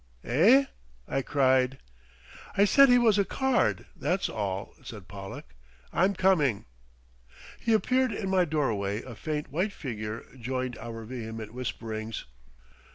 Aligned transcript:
"Eh?" 0.23 0.65
I 1.07 1.21
cried. 1.21 1.77
"I 2.57 2.65
said 2.65 2.89
he 2.89 2.97
was 2.97 3.19
a 3.19 3.23
Card, 3.23 3.85
that's 3.95 4.29
all," 4.29 4.73
said 4.83 5.07
Pollack. 5.07 5.53
"I'm 5.93 6.15
coming." 6.15 6.65
He 7.59 7.73
appeared 7.73 8.11
in 8.11 8.27
my 8.27 8.45
doorway 8.45 9.03
a 9.03 9.13
faint 9.13 9.51
white 9.51 9.71
figure 9.73 10.25
joined 10.39 10.75
our 10.79 11.03
vehement 11.05 11.53
whisperings. 11.53 12.25